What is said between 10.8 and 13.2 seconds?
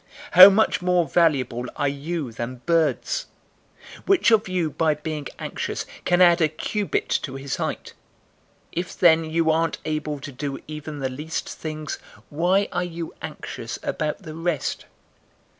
the least things, why are you